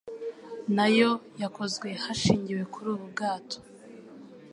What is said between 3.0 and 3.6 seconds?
bwato,